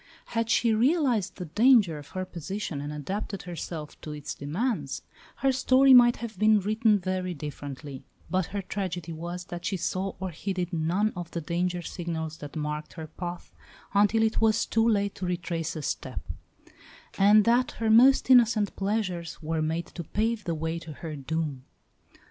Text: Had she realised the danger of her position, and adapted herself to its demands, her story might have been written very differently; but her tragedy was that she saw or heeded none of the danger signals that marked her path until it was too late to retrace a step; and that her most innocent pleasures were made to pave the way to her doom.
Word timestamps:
Had 0.29 0.49
she 0.49 0.73
realised 0.73 1.35
the 1.35 1.45
danger 1.45 1.99
of 1.99 2.07
her 2.17 2.25
position, 2.25 2.81
and 2.81 2.91
adapted 2.91 3.43
herself 3.43 4.01
to 4.01 4.13
its 4.13 4.33
demands, 4.33 5.03
her 5.35 5.51
story 5.51 5.93
might 5.93 6.15
have 6.15 6.39
been 6.39 6.59
written 6.59 6.97
very 6.97 7.35
differently; 7.35 8.01
but 8.27 8.47
her 8.47 8.63
tragedy 8.63 9.13
was 9.13 9.45
that 9.45 9.63
she 9.63 9.77
saw 9.77 10.15
or 10.19 10.31
heeded 10.31 10.73
none 10.73 11.13
of 11.15 11.29
the 11.29 11.39
danger 11.39 11.83
signals 11.83 12.37
that 12.37 12.55
marked 12.55 12.93
her 12.93 13.05
path 13.05 13.51
until 13.93 14.23
it 14.23 14.41
was 14.41 14.65
too 14.65 14.89
late 14.89 15.13
to 15.13 15.25
retrace 15.27 15.75
a 15.75 15.83
step; 15.83 16.21
and 17.19 17.45
that 17.45 17.73
her 17.73 17.91
most 17.91 18.31
innocent 18.31 18.75
pleasures 18.75 19.37
were 19.43 19.61
made 19.61 19.85
to 19.85 20.03
pave 20.03 20.45
the 20.45 20.55
way 20.55 20.79
to 20.79 20.93
her 20.93 21.15
doom. 21.15 21.63